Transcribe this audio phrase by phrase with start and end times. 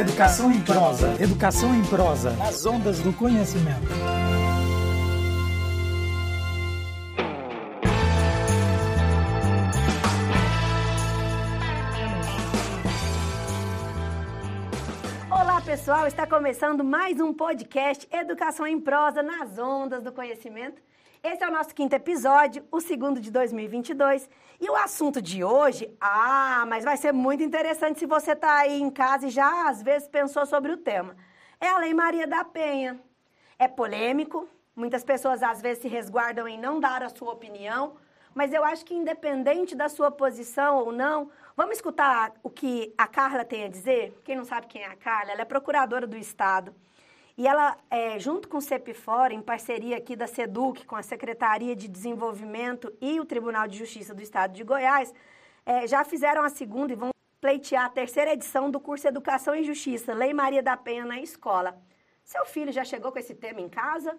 [0.00, 1.22] Educação em prosa.
[1.22, 2.30] Educação em prosa.
[2.40, 3.88] As ondas do conhecimento.
[15.30, 16.06] Olá, pessoal.
[16.06, 20.80] Está começando mais um podcast Educação em prosa nas ondas do conhecimento.
[21.22, 24.26] Esse é o nosso quinto episódio, o segundo de 2022.
[24.58, 28.80] E o assunto de hoje, ah, mas vai ser muito interessante se você está aí
[28.80, 31.14] em casa e já às vezes pensou sobre o tema.
[31.60, 32.98] É a Lei Maria da Penha.
[33.58, 37.96] É polêmico, muitas pessoas às vezes se resguardam em não dar a sua opinião,
[38.34, 43.06] mas eu acho que independente da sua posição ou não, vamos escutar o que a
[43.06, 44.18] Carla tem a dizer?
[44.24, 46.74] Quem não sabe quem é a Carla, ela é procuradora do Estado.
[47.36, 51.74] E ela, é, junto com o CEPFOR, em parceria aqui da SEDUC, com a Secretaria
[51.74, 55.14] de Desenvolvimento e o Tribunal de Justiça do Estado de Goiás,
[55.64, 59.64] é, já fizeram a segunda e vão pleitear a terceira edição do curso Educação e
[59.64, 61.80] Justiça, Lei Maria da Penha na Escola.
[62.22, 64.18] Seu filho já chegou com esse tema em casa?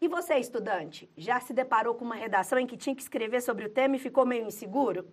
[0.00, 3.66] E você, estudante, já se deparou com uma redação em que tinha que escrever sobre
[3.66, 5.06] o tema e ficou meio inseguro?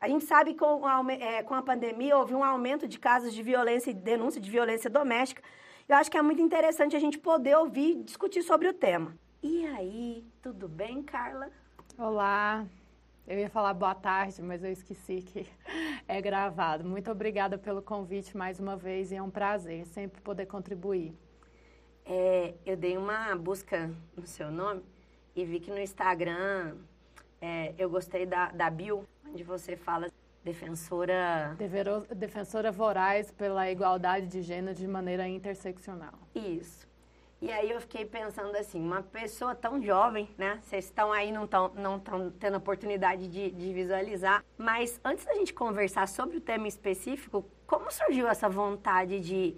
[0.00, 3.42] A gente sabe que com é, com a pandemia houve um aumento de casos de
[3.42, 5.42] violência e denúncia de violência doméstica,
[5.88, 9.14] eu acho que é muito interessante a gente poder ouvir e discutir sobre o tema.
[9.42, 11.50] E aí, tudo bem, Carla?
[11.98, 12.66] Olá,
[13.26, 15.46] eu ia falar boa tarde, mas eu esqueci que
[16.08, 16.84] é gravado.
[16.84, 21.12] Muito obrigada pelo convite mais uma vez e é um prazer sempre poder contribuir.
[22.06, 24.82] É, eu dei uma busca no seu nome
[25.36, 26.76] e vi que no Instagram
[27.40, 30.08] é, eu gostei da, da bio, onde você fala
[30.44, 31.56] defensora...
[32.14, 36.14] Defensora voraz pela igualdade de gênero de maneira interseccional.
[36.34, 36.86] Isso.
[37.40, 40.60] E aí eu fiquei pensando assim, uma pessoa tão jovem, né?
[40.62, 44.42] Vocês estão aí, não estão não tão tendo oportunidade de, de visualizar.
[44.56, 49.56] Mas antes da gente conversar sobre o tema específico, como surgiu essa vontade de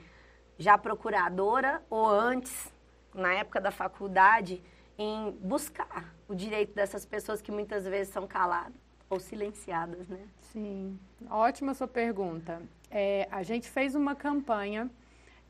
[0.59, 2.73] já procuradora ou antes,
[3.15, 4.63] na época da faculdade,
[4.99, 8.86] em buscar o direito dessas pessoas que muitas vezes são caladas?
[9.09, 10.21] Ou silenciadas, né?
[10.53, 10.99] Sim,
[11.31, 12.63] ótima sua pergunta.
[12.91, 14.91] É, a gente fez uma campanha,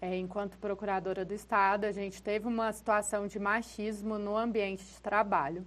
[0.00, 5.00] é, enquanto procuradora do Estado, a gente teve uma situação de machismo no ambiente de
[5.00, 5.64] trabalho.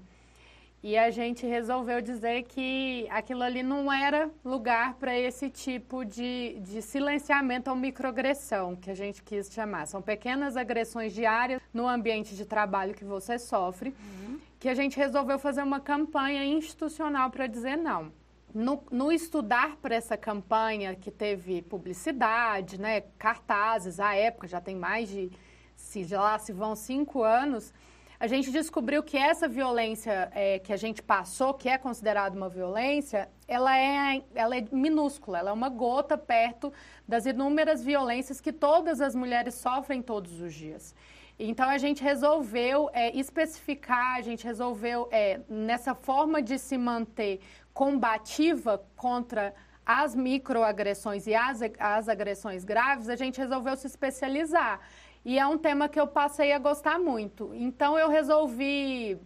[0.81, 6.57] E a gente resolveu dizer que aquilo ali não era lugar para esse tipo de,
[6.61, 9.87] de silenciamento ou microagressão, que a gente quis chamar.
[9.87, 13.89] São pequenas agressões diárias no ambiente de trabalho que você sofre.
[13.89, 18.11] Uhum que a gente resolveu fazer uma campanha institucional para dizer não.
[18.53, 24.75] No, no estudar para essa campanha, que teve publicidade, né, cartazes, à época, já tem
[24.75, 25.31] mais de,
[25.75, 27.73] se lá se vão cinco anos,
[28.19, 32.49] a gente descobriu que essa violência é, que a gente passou, que é considerada uma
[32.49, 36.73] violência, ela é, ela é minúscula, ela é uma gota perto
[37.07, 40.93] das inúmeras violências que todas as mulheres sofrem todos os dias.
[41.39, 47.39] Então a gente resolveu é, especificar, a gente resolveu é, nessa forma de se manter
[47.73, 49.53] combativa contra
[49.85, 54.81] as microagressões e as, as agressões graves, a gente resolveu se especializar.
[55.23, 57.55] E é um tema que eu passei a gostar muito.
[57.55, 59.17] Então eu resolvi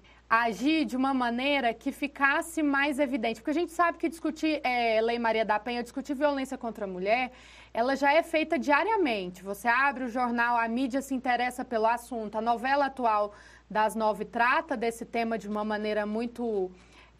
[0.41, 3.39] agir de uma maneira que ficasse mais evidente.
[3.39, 6.87] Porque a gente sabe que discutir é, Lei Maria da Penha, discutir violência contra a
[6.87, 7.31] mulher,
[7.71, 9.43] ela já é feita diariamente.
[9.43, 12.35] Você abre o jornal, a mídia se interessa pelo assunto.
[12.35, 13.33] A novela atual
[13.69, 16.71] das nove trata desse tema de uma maneira muito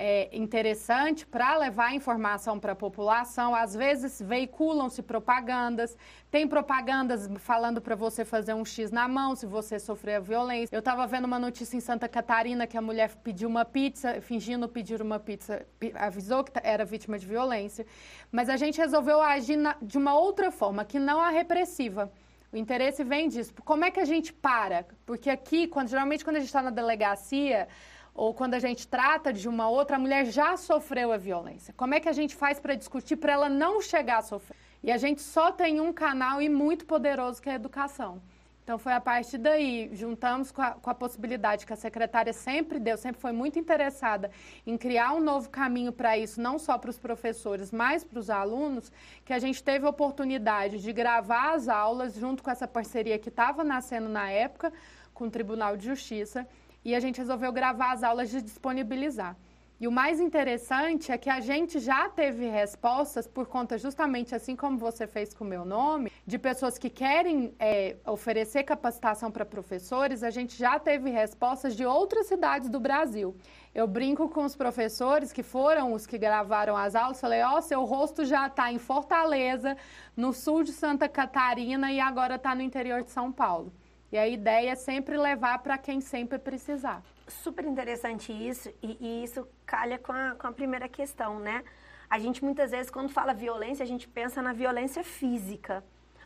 [0.06, 3.56] é, interessante para levar informação para a população.
[3.56, 5.98] Às vezes veiculam-se propagandas,
[6.30, 10.76] tem propagandas falando para você fazer um X na mão se você sofrer violência.
[10.76, 14.68] Eu estava vendo uma notícia em Santa Catarina que a mulher pediu uma pizza, fingindo
[14.68, 15.66] pedir uma pizza,
[15.96, 17.86] avisou que era vítima de violência.
[18.30, 22.12] Mas a gente resolveu agir na, de uma outra forma, que não a repressiva.
[22.52, 23.54] O interesse vem disso.
[23.64, 24.86] Como é que a gente para?
[25.06, 27.70] Porque aqui, quando, geralmente, quando a gente está na delegacia,
[28.16, 31.74] ou quando a gente trata de uma outra, a mulher já sofreu a violência.
[31.76, 34.56] Como é que a gente faz para discutir para ela não chegar a sofrer?
[34.84, 38.22] E a gente só tem um canal e muito poderoso que é a educação.
[38.64, 42.80] Então foi a partir daí, juntamos com a, com a, possibilidade que a secretária sempre
[42.80, 44.32] deu, sempre foi muito interessada
[44.66, 48.30] em criar um novo caminho para isso, não só para os professores, mas para os
[48.30, 48.90] alunos,
[49.26, 53.28] que a gente teve a oportunidade de gravar as aulas junto com essa parceria que
[53.28, 54.72] estava nascendo na época
[55.14, 56.48] com o Tribunal de Justiça
[56.84, 59.36] e a gente resolveu gravar as aulas e disponibilizar.
[59.84, 64.56] E o mais interessante é que a gente já teve respostas por conta, justamente assim
[64.56, 69.44] como você fez com o meu nome, de pessoas que querem é, oferecer capacitação para
[69.44, 70.24] professores.
[70.24, 73.36] A gente já teve respostas de outras cidades do Brasil.
[73.76, 77.62] Eu brinco com os professores que foram os que gravaram as aulas, falei: Ó, oh,
[77.62, 79.76] seu rosto já está em Fortaleza,
[80.16, 83.74] no sul de Santa Catarina e agora está no interior de São Paulo.
[84.14, 89.24] E a ideia é sempre levar para quem sempre precisar super interessante isso, e, e
[89.24, 91.64] isso calha com a, com a primeira questão, né?
[92.10, 95.84] A gente muitas vezes, quando fala violência, a gente pensa na violência física,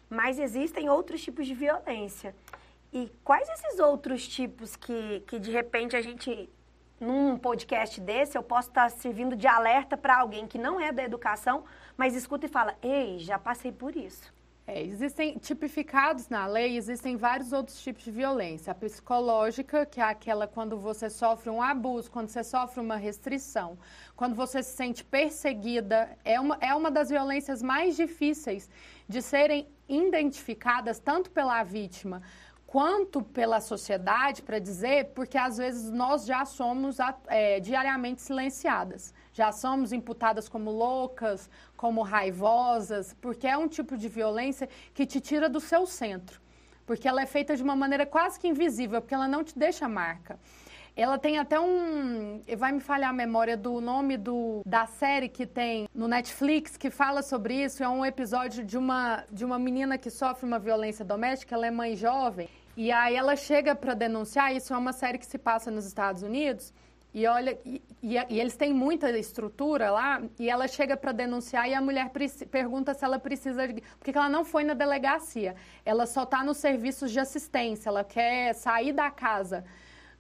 [0.10, 2.36] mas existem outros tipos de violência.
[2.92, 6.50] E quais esses outros tipos que, que de repente a gente,
[7.00, 11.04] num podcast desse, eu posso estar servindo de alerta para alguém que não é da
[11.04, 11.64] educação,
[11.96, 14.34] mas escuta e fala: Ei, já passei por isso.
[14.70, 18.72] É, existem tipificados na lei, existem vários outros tipos de violência.
[18.72, 23.78] A psicológica, que é aquela quando você sofre um abuso, quando você sofre uma restrição,
[24.14, 28.70] quando você se sente perseguida, é uma, é uma das violências mais difíceis
[29.08, 32.22] de serem identificadas tanto pela vítima
[32.66, 36.98] quanto pela sociedade, para dizer, porque às vezes nós já somos
[37.28, 44.10] é, diariamente silenciadas, já somos imputadas como loucas, como raivosas, porque é um tipo de
[44.10, 46.42] violência que te tira do seu centro,
[46.88, 49.88] porque ela é feita de uma maneira quase que invisível, porque ela não te deixa
[49.88, 50.40] marca.
[50.96, 52.42] Ela tem até um.
[52.58, 56.90] Vai me falhar a memória do nome do, da série que tem no Netflix que
[56.90, 57.84] fala sobre isso.
[57.84, 61.54] É um episódio de uma, de uma menina que sofre uma violência doméstica.
[61.54, 62.50] Ela é mãe jovem.
[62.76, 64.56] E aí ela chega para denunciar.
[64.56, 66.74] Isso é uma série que se passa nos Estados Unidos.
[67.14, 71.74] E olha, e, e, eles têm muita estrutura lá, e ela chega para denunciar e
[71.74, 72.12] a mulher
[72.52, 73.82] pergunta se ela precisa de.
[73.98, 75.56] Porque ela não foi na delegacia.
[75.86, 79.64] Ela só está nos serviços de assistência, ela quer sair da casa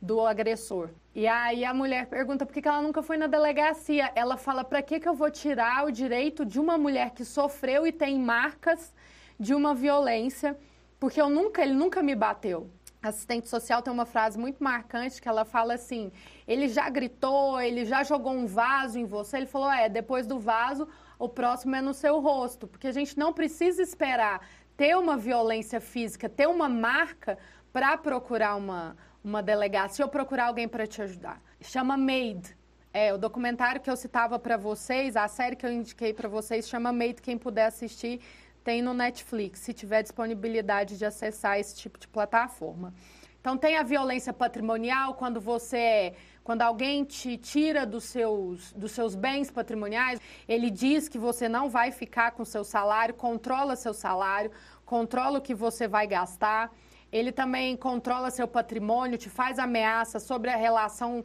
[0.01, 0.89] do agressor.
[1.13, 4.11] E aí a mulher pergunta por que, que ela nunca foi na delegacia.
[4.15, 7.85] Ela fala: para que, que eu vou tirar o direito de uma mulher que sofreu
[7.85, 8.93] e tem marcas
[9.39, 10.57] de uma violência?
[10.99, 12.69] Porque eu nunca, ele nunca me bateu.
[13.07, 16.11] Assistente social tem uma frase muito marcante que ela fala assim:
[16.47, 19.37] ele já gritou, ele já jogou um vaso em você.
[19.37, 20.87] Ele falou: é, depois do vaso,
[21.17, 22.67] o próximo é no seu rosto.
[22.67, 24.41] Porque a gente não precisa esperar
[24.75, 27.37] ter uma violência física, ter uma marca
[27.73, 31.41] para procurar uma, uma delegacia ou procurar alguém para te ajudar.
[31.61, 32.55] Chama Made.
[32.93, 36.67] É, o documentário que eu citava para vocês, a série que eu indiquei para vocês,
[36.67, 37.21] chama Made.
[37.21, 38.21] Quem puder assistir,
[38.67, 42.93] tem no Netflix, se tiver disponibilidade de acessar esse tipo de plataforma.
[43.39, 49.15] Então, tem a violência patrimonial, quando você quando alguém te tira dos seus, dos seus
[49.15, 54.51] bens patrimoniais, ele diz que você não vai ficar com seu salário, controla seu salário,
[54.85, 56.69] controla o que você vai gastar.
[57.09, 61.23] Ele também controla seu patrimônio, te faz ameaça sobre a relação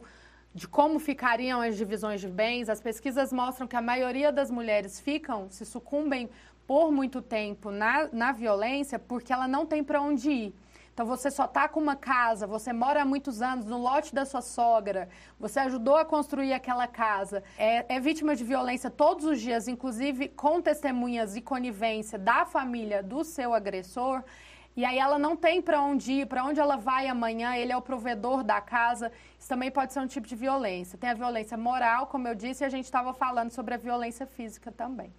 [0.53, 2.69] de como ficariam as divisões de bens.
[2.69, 6.29] As pesquisas mostram que a maioria das mulheres ficam, se sucumbem
[6.67, 10.55] por muito tempo na, na violência porque ela não tem para onde ir.
[10.93, 14.25] Então você só está com uma casa, você mora há muitos anos no lote da
[14.25, 19.41] sua sogra, você ajudou a construir aquela casa, é, é vítima de violência todos os
[19.41, 24.23] dias, inclusive com testemunhas e conivência da família do seu agressor.
[24.75, 27.77] E aí ela não tem para onde ir, para onde ela vai amanhã, ele é
[27.77, 29.11] o provedor da casa.
[29.37, 30.97] Isso também pode ser um tipo de violência.
[30.97, 34.25] Tem a violência moral, como eu disse, e a gente estava falando sobre a violência
[34.25, 35.13] física também.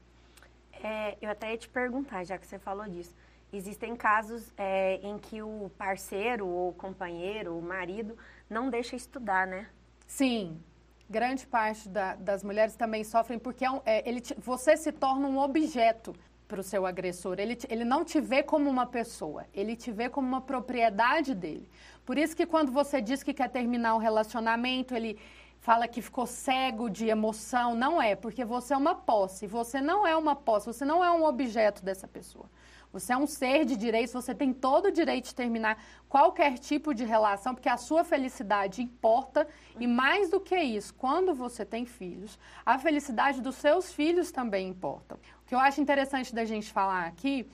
[0.83, 3.15] É, eu até ia te perguntar, já que você falou disso.
[3.53, 8.17] Existem casos é, em que o parceiro, ou companheiro, o marido,
[8.51, 9.69] não deixa estudar, né?
[10.07, 10.61] Sim.
[11.09, 14.91] Grande parte da, das mulheres também sofrem porque é um, é, ele te, você se
[14.91, 16.15] torna um objeto
[16.49, 17.39] para o seu agressor.
[17.39, 21.69] Ele, ele não te vê como uma pessoa, ele te vê como uma propriedade dele.
[22.05, 25.19] Por isso que quando você diz que quer terminar um relacionamento, ele
[25.65, 27.75] fala que ficou cego de emoção.
[27.75, 29.47] Não é, porque você é uma posse.
[29.47, 32.51] Você não é uma posse, você não é um objeto dessa pessoa.
[32.93, 36.95] Você é um ser de direitos, você tem todo o direito de terminar qualquer tipo
[36.95, 39.49] de relação, porque a sua felicidade importa.
[39.81, 44.69] E mais do que isso, quando você tem filhos, a felicidade dos seus filhos também
[44.69, 45.15] importa.
[45.15, 47.49] O que eu acho interessante da gente falar aqui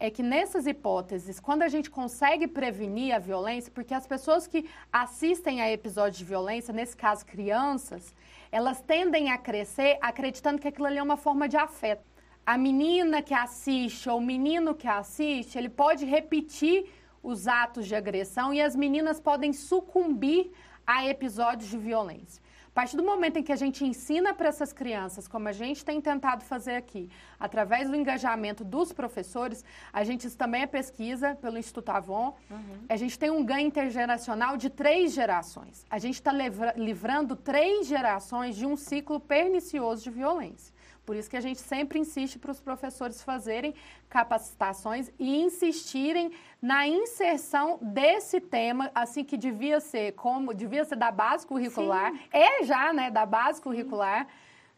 [0.00, 4.68] é que nessas hipóteses, quando a gente consegue prevenir a violência, porque as pessoas que
[4.92, 8.14] assistem a episódios de violência, nesse caso crianças,
[8.50, 12.10] elas tendem a crescer acreditando que aquilo ali é uma forma de afeto
[12.44, 16.86] a menina que assiste ou o menino que assiste, ele pode repetir
[17.22, 20.50] os atos de agressão e as meninas podem sucumbir
[20.86, 22.42] a episódios de violência.
[22.70, 25.84] A partir do momento em que a gente ensina para essas crianças, como a gente
[25.84, 31.34] tem tentado fazer aqui, através do engajamento dos professores, a gente, isso também é pesquisa
[31.34, 32.78] pelo Instituto Avon, uhum.
[32.88, 35.84] a gente tem um ganho intergeracional de três gerações.
[35.90, 36.32] A gente está
[36.76, 40.72] livrando três gerações de um ciclo pernicioso de violência.
[41.10, 43.74] Por isso que a gente sempre insiste para os professores fazerem
[44.08, 46.30] capacitações e insistirem
[46.62, 52.20] na inserção desse tema, assim que devia ser como devia ser da base curricular, Sim.
[52.32, 54.28] é já, né, da base curricular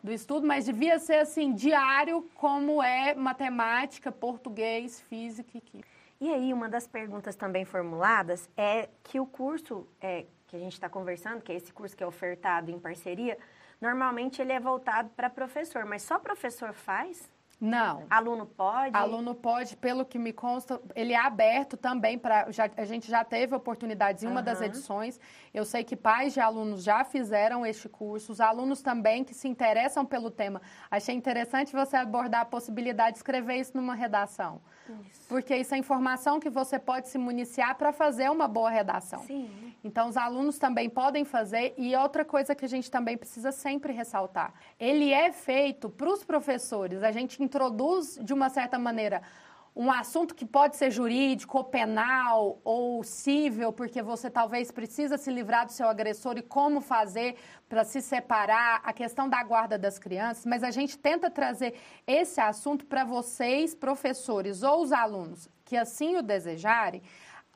[0.02, 5.88] do estudo, mas devia ser assim diário, como é matemática, português, física e química.
[6.18, 10.72] E aí, uma das perguntas também formuladas é que o curso é, que a gente
[10.72, 13.36] está conversando, que é esse curso que é ofertado em parceria,
[13.82, 17.28] Normalmente ele é voltado para professor, mas só professor faz?
[17.60, 18.04] Não.
[18.08, 18.96] Aluno pode?
[18.96, 22.48] Aluno pode, pelo que me consta, ele é aberto também para.
[22.76, 24.44] A gente já teve oportunidades em uma uhum.
[24.44, 25.20] das edições.
[25.52, 29.46] Eu sei que pais de alunos já fizeram este curso, os alunos também que se
[29.46, 30.62] interessam pelo tema.
[30.88, 34.60] Achei interessante você abordar a possibilidade de escrever isso numa redação.
[35.08, 35.28] Isso.
[35.28, 39.20] Porque isso é informação que você pode se municiar para fazer uma boa redação.
[39.20, 39.71] Sim.
[39.84, 41.74] Então, os alunos também podem fazer.
[41.76, 46.24] E outra coisa que a gente também precisa sempre ressaltar: ele é feito para os
[46.24, 47.02] professores.
[47.02, 49.22] A gente introduz, de uma certa maneira,
[49.74, 55.30] um assunto que pode ser jurídico, ou penal, ou cível, porque você talvez precisa se
[55.30, 57.36] livrar do seu agressor e como fazer
[57.68, 61.74] para se separar, a questão da guarda das crianças, mas a gente tenta trazer
[62.06, 67.02] esse assunto para vocês, professores ou os alunos que assim o desejarem,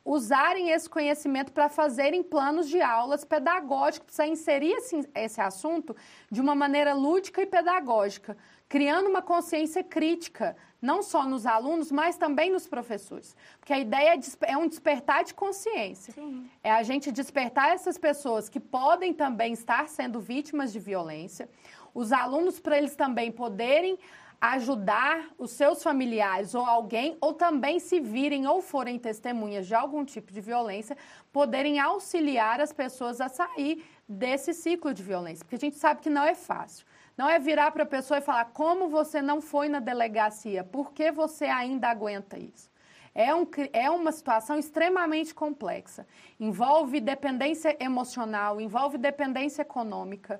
[0.07, 5.95] usarem esse conhecimento para fazerem planos de aulas pedagógicos, para inserir esse, esse assunto
[6.31, 8.37] de uma maneira lúdica e pedagógica
[8.69, 13.35] criando uma consciência crítica, não só nos alunos, mas também nos professores.
[13.59, 16.13] Porque a ideia é, é um despertar de consciência.
[16.13, 16.49] Sim.
[16.63, 21.49] É a gente despertar essas pessoas que podem também estar sendo vítimas de violência,
[21.93, 23.97] os alunos para eles também poderem
[24.39, 30.05] ajudar os seus familiares ou alguém, ou também se virem ou forem testemunhas de algum
[30.05, 30.95] tipo de violência,
[31.33, 35.43] poderem auxiliar as pessoas a sair desse ciclo de violência.
[35.43, 36.85] Porque a gente sabe que não é fácil.
[37.17, 40.93] Não é virar para a pessoa e falar como você não foi na delegacia, por
[40.93, 42.69] que você ainda aguenta isso.
[43.15, 46.05] É, um, é uma situação extremamente complexa.
[46.39, 50.39] Envolve dependência emocional, envolve dependência econômica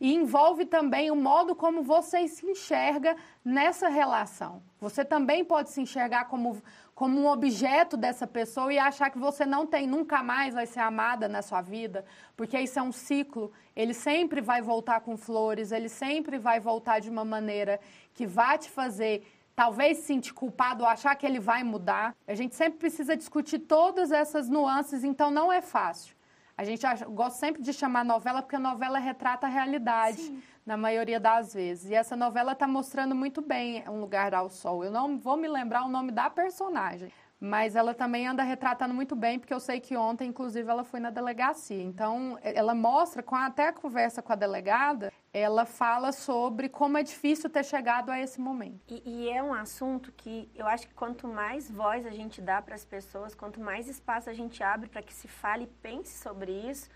[0.00, 4.62] e envolve também o modo como você se enxerga nessa relação.
[4.80, 6.62] Você também pode se enxergar como,
[6.94, 10.80] como um objeto dessa pessoa e achar que você não tem, nunca mais vai ser
[10.80, 12.04] amada na sua vida,
[12.36, 13.52] porque isso é um ciclo.
[13.74, 17.80] Ele sempre vai voltar com flores, ele sempre vai voltar de uma maneira
[18.14, 19.24] que vai te fazer
[19.56, 22.14] talvez se sentir culpado ou achar que ele vai mudar.
[22.28, 26.17] A gente sempre precisa discutir todas essas nuances, então não é fácil.
[26.58, 30.18] A gente gosta sempre de chamar novela porque a novela retrata a realidade.
[30.18, 31.90] Sim na maioria das vezes.
[31.90, 34.84] E essa novela está mostrando muito bem Um Lugar ao Sol.
[34.84, 37.10] Eu não vou me lembrar o nome da personagem,
[37.40, 41.00] mas ela também anda retratando muito bem, porque eu sei que ontem, inclusive, ela foi
[41.00, 41.82] na delegacia.
[41.82, 47.02] Então, ela mostra, com até a conversa com a delegada, ela fala sobre como é
[47.02, 48.80] difícil ter chegado a esse momento.
[48.88, 52.62] E, e é um assunto que eu acho que quanto mais voz a gente dá
[52.62, 56.16] para as pessoas, quanto mais espaço a gente abre para que se fale e pense
[56.18, 56.88] sobre isso,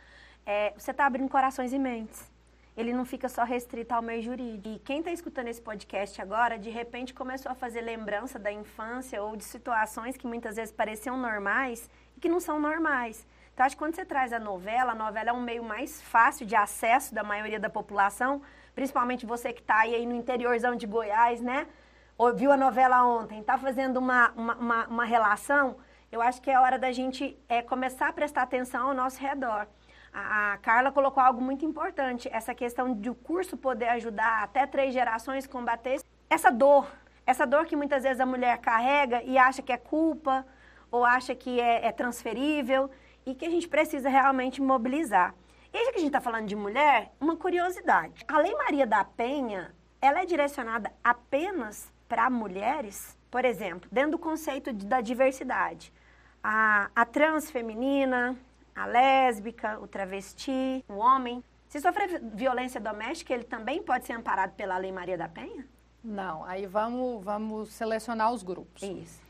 [0.46, 2.32] é, você está abrindo corações e mentes
[2.76, 4.68] ele não fica só restrito ao meio jurídico.
[4.68, 9.22] E quem está escutando esse podcast agora, de repente começou a fazer lembrança da infância
[9.22, 13.26] ou de situações que muitas vezes pareciam normais e que não são normais.
[13.52, 16.47] Então, acho que quando você traz a novela, a novela é um meio mais fácil
[16.47, 18.40] de acesso da maioria da população,
[18.75, 21.66] principalmente você que está aí no interiorzão de Goiás, né?
[22.16, 25.76] Ouviu a novela ontem, está fazendo uma, uma, uma, uma relação,
[26.11, 29.66] eu acho que é hora da gente é, começar a prestar atenção ao nosso redor.
[30.12, 34.92] A, Carla colocou algo muito importante, essa questão de o curso poder ajudar até três
[34.92, 36.87] gerações a combater essa dor,
[37.26, 40.47] essa dor que muitas vezes a mulher carrega e acha que é culpa
[40.90, 42.90] ou acha que é, é transferível
[43.24, 45.34] e que a gente precisa realmente mobilizar.
[45.72, 48.24] E já que a gente está falando de mulher, uma curiosidade.
[48.28, 53.16] A Lei Maria da Penha, ela é direcionada apenas para mulheres?
[53.30, 55.92] Por exemplo, dentro do conceito de, da diversidade.
[56.42, 58.36] A, a trans feminina,
[58.76, 61.42] a lésbica, o travesti, o homem.
[61.68, 65.66] Se sofrer violência doméstica, ele também pode ser amparado pela Lei Maria da Penha?
[66.04, 68.82] Não, aí vamos, vamos selecionar os grupos.
[68.82, 69.21] Isso.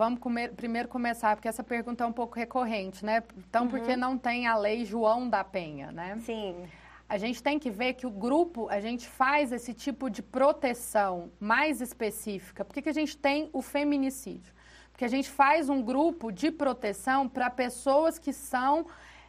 [0.00, 3.22] Vamos comer, primeiro começar, porque essa pergunta é um pouco recorrente, né?
[3.36, 3.68] Então, uhum.
[3.68, 6.18] porque não tem a lei João da Penha, né?
[6.24, 6.56] Sim.
[7.06, 11.30] A gente tem que ver que o grupo, a gente faz esse tipo de proteção
[11.38, 12.64] mais específica.
[12.64, 14.54] Por que, que a gente tem o feminicídio?
[14.96, 18.86] que a gente faz um grupo de proteção para pessoas que são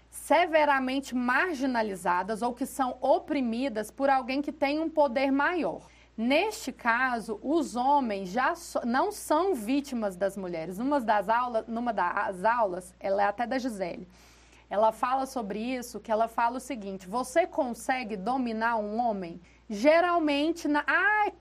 [0.09, 5.87] severamente marginalizadas ou que são oprimidas por alguém que tem um poder maior.
[6.23, 10.77] Neste caso, os homens já so, não são vítimas das mulheres.
[10.77, 14.07] Numa das aulas, numa das aulas, ela é até da Gisele.
[14.69, 19.41] Ela fala sobre isso, que ela fala o seguinte: você consegue dominar um homem?
[19.67, 21.31] Geralmente, na, ah,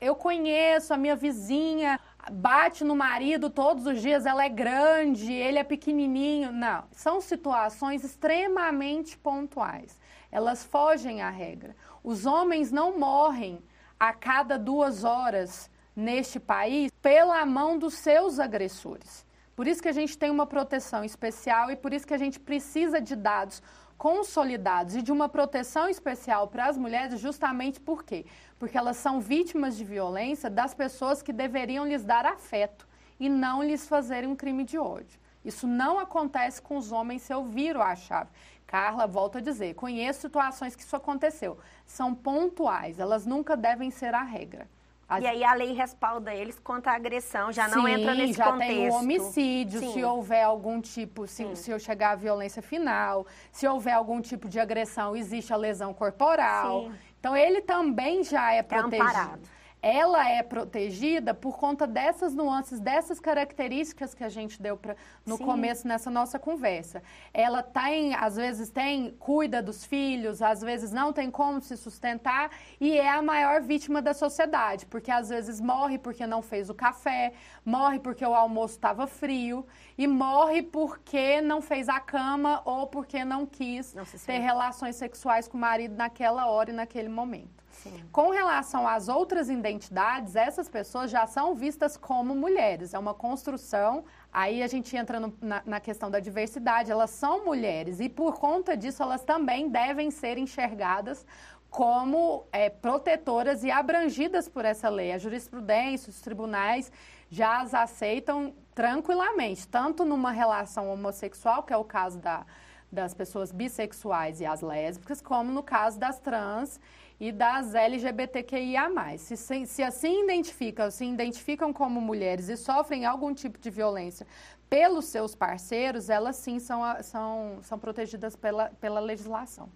[0.00, 1.98] eu conheço a minha vizinha,
[2.30, 6.52] bate no marido todos os dias, ela é grande, ele é pequenininho.
[6.52, 9.98] Não, são situações extremamente pontuais.
[10.30, 11.74] Elas fogem à regra.
[12.04, 13.60] Os homens não morrem
[13.98, 19.26] a cada duas horas neste país pela mão dos seus agressores.
[19.56, 22.38] Por isso que a gente tem uma proteção especial e por isso que a gente
[22.38, 23.60] precisa de dados
[23.96, 28.24] consolidados e de uma proteção especial para as mulheres, justamente por quê?
[28.56, 32.86] Porque elas são vítimas de violência das pessoas que deveriam lhes dar afeto
[33.18, 35.18] e não lhes fazerem um crime de ódio.
[35.48, 38.28] Isso não acontece com os homens se eu viro a chave.
[38.66, 41.56] Carla, volto a dizer, conheço situações que isso aconteceu.
[41.86, 44.68] São pontuais, elas nunca devem ser a regra.
[45.08, 45.24] As...
[45.24, 48.74] E aí a lei respalda eles contra a agressão, já não entra nesse já contexto.
[48.74, 49.92] tem o homicídio, Sim.
[49.94, 54.50] se houver algum tipo, se, se eu chegar à violência final, se houver algum tipo
[54.50, 56.82] de agressão, existe a lesão corporal.
[56.82, 56.92] Sim.
[57.18, 59.02] Então ele também já é, é protegido.
[59.02, 64.96] Amparado ela é protegida por conta dessas nuances, dessas características que a gente deu pra,
[65.24, 65.44] no Sim.
[65.44, 67.02] começo nessa nossa conversa.
[67.32, 72.50] Ela tem, às vezes tem, cuida dos filhos, às vezes não tem como se sustentar
[72.80, 76.74] e é a maior vítima da sociedade, porque às vezes morre porque não fez o
[76.74, 77.32] café,
[77.64, 79.66] morre porque o almoço estava frio
[79.96, 85.46] e morre porque não fez a cama ou porque não quis não ter relações sexuais
[85.46, 87.67] com o marido naquela hora e naquele momento.
[88.12, 92.94] Com relação às outras identidades, essas pessoas já são vistas como mulheres.
[92.94, 94.04] É uma construção.
[94.32, 96.90] Aí a gente entra no, na, na questão da diversidade.
[96.90, 101.24] Elas são mulheres e, por conta disso, elas também devem ser enxergadas
[101.70, 105.12] como é, protetoras e abrangidas por essa lei.
[105.12, 106.90] A jurisprudência, os tribunais
[107.30, 112.46] já as aceitam tranquilamente, tanto numa relação homossexual, que é o caso da,
[112.90, 116.80] das pessoas bissexuais e as lésbicas, como no caso das trans
[117.20, 118.88] e das LGBTQIA+.
[119.18, 124.26] Se, se, se assim identificam, se identificam como mulheres e sofrem algum tipo de violência
[124.70, 129.68] pelos seus parceiros, elas sim são, são, são protegidas pela, pela legislação.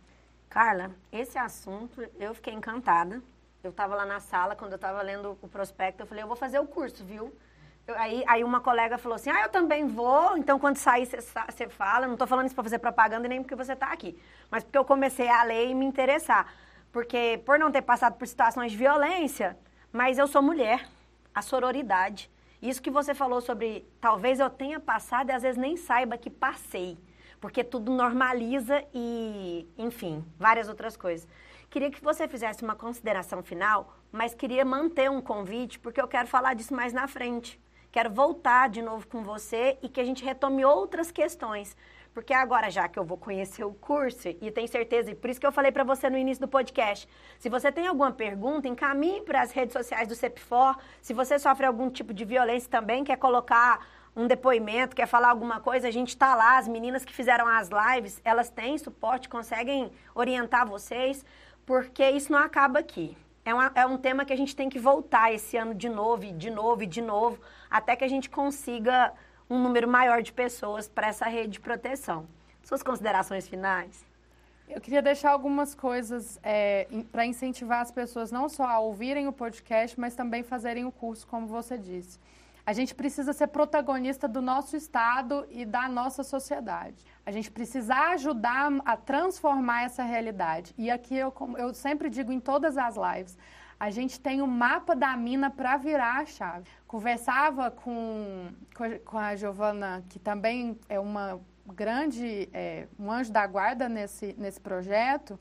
[0.49, 3.23] Carla, esse assunto eu fiquei encantada.
[3.65, 6.37] Eu estava lá na sala, quando eu estava lendo o prospecto, eu falei, eu vou
[6.37, 7.33] fazer o curso, viu?
[7.89, 12.07] Aí, aí uma colega falou assim, ah, eu também vou, então quando sair você fala.
[12.07, 14.17] Não estou falando isso para fazer propaganda nem porque você está aqui,
[14.51, 16.53] mas porque eu comecei a ler e me interessar.
[16.93, 19.59] Porque por não ter passado por situações de violência,
[19.93, 20.89] mas eu sou mulher,
[21.35, 22.31] a sororidade.
[22.61, 26.31] Isso que você falou sobre talvez eu tenha passado e às vezes nem saiba que
[26.31, 26.97] passei,
[27.41, 31.27] porque tudo normaliza e, enfim, várias outras coisas.
[31.69, 36.29] Queria que você fizesse uma consideração final, mas queria manter um convite, porque eu quero
[36.29, 37.61] falar disso mais na frente.
[37.93, 41.77] Quero voltar de novo com você e que a gente retome outras questões.
[42.15, 45.39] Porque agora, já que eu vou conhecer o curso, e tenho certeza, e por isso
[45.39, 47.07] que eu falei para você no início do podcast,
[47.39, 50.79] se você tem alguma pergunta, encaminhe para as redes sociais do CEPFOR.
[51.03, 55.61] Se você sofre algum tipo de violência também, quer colocar um depoimento, quer falar alguma
[55.61, 56.57] coisa, a gente está lá.
[56.57, 61.25] As meninas que fizeram as lives, elas têm suporte, conseguem orientar vocês,
[61.67, 63.17] porque isso não acaba aqui.
[63.45, 66.25] É, uma, é um tema que a gente tem que voltar esse ano de novo,
[66.25, 69.13] e de novo, e de novo, até que a gente consiga
[69.51, 72.27] um número maior de pessoas para essa rede de proteção.
[72.63, 74.05] Suas considerações finais?
[74.69, 79.33] Eu queria deixar algumas coisas é, para incentivar as pessoas não só a ouvirem o
[79.33, 82.19] podcast, mas também fazerem o curso, como você disse.
[82.65, 87.05] A gente precisa ser protagonista do nosso Estado e da nossa sociedade.
[87.25, 90.75] A gente precisa ajudar a transformar essa realidade.
[90.77, 93.39] E aqui eu, eu sempre digo em todas as lives,
[93.79, 96.69] a gente tem o um mapa da mina para virar a chave.
[96.87, 98.49] Conversava com,
[99.05, 104.61] com a Giovana, que também é uma grande, é, um anjo da guarda nesse, nesse
[104.61, 105.39] projeto,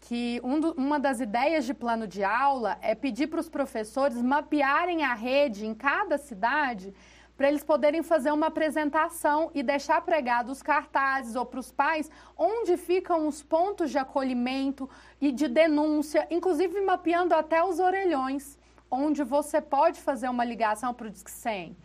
[0.00, 4.20] que um do, uma das ideias de plano de aula é pedir para os professores
[4.20, 6.92] mapearem a rede em cada cidade
[7.36, 12.10] para eles poderem fazer uma apresentação e deixar pregados os cartazes ou para os pais
[12.36, 14.88] onde ficam os pontos de acolhimento
[15.20, 18.58] e de denúncia, inclusive mapeando até os orelhões,
[18.90, 21.76] onde você pode fazer uma ligação para o Disque 100.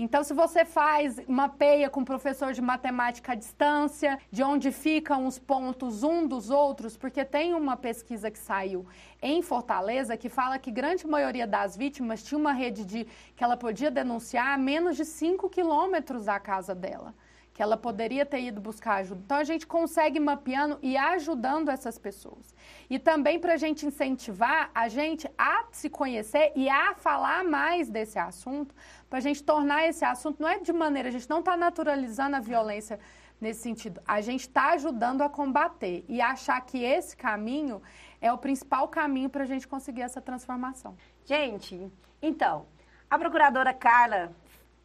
[0.00, 4.70] Então, se você faz uma peia com o professor de matemática à distância, de onde
[4.70, 8.86] ficam os pontos um dos outros, porque tem uma pesquisa que saiu
[9.20, 13.56] em Fortaleza que fala que grande maioria das vítimas tinha uma rede de que ela
[13.56, 17.12] podia denunciar a menos de 5 quilômetros da casa dela
[17.58, 19.20] que ela poderia ter ido buscar ajuda.
[19.24, 22.54] Então a gente consegue mapeando e ajudando essas pessoas.
[22.88, 27.90] E também para a gente incentivar a gente a se conhecer e a falar mais
[27.90, 28.72] desse assunto,
[29.10, 32.36] para a gente tornar esse assunto, não é de maneira, a gente não está naturalizando
[32.36, 33.00] a violência
[33.40, 34.00] nesse sentido.
[34.06, 37.82] A gente está ajudando a combater e achar que esse caminho
[38.20, 40.96] é o principal caminho para a gente conseguir essa transformação.
[41.24, 41.90] Gente,
[42.22, 42.66] então,
[43.10, 44.30] a procuradora Carla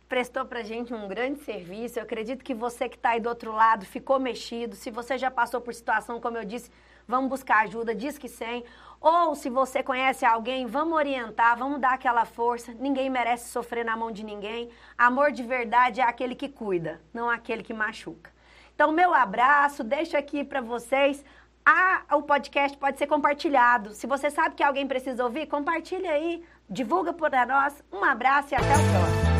[0.08, 2.00] prestou para gente um grande serviço.
[2.00, 4.76] Eu acredito que você que está aí do outro lado ficou mexido.
[4.76, 6.72] Se você já passou por situação, como eu disse,
[7.08, 8.64] vamos buscar ajuda, diz que sem.
[9.00, 12.74] Ou se você conhece alguém, vamos orientar, vamos dar aquela força.
[12.74, 14.70] Ninguém merece sofrer na mão de ninguém.
[14.98, 18.32] Amor de verdade é aquele que cuida, não aquele que machuca.
[18.74, 21.24] Então, meu abraço, deixo aqui para vocês.
[21.66, 23.94] Ah, o podcast pode ser compartilhado.
[23.94, 27.84] Se você sabe que alguém precisa ouvir, compartilha aí, divulga para nós.
[27.92, 29.33] Um abraço e até o próximo.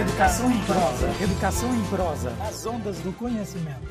[0.00, 1.08] Educação em prosa.
[1.20, 2.32] Educação em prosa.
[2.40, 3.86] As ondas do conhecimento.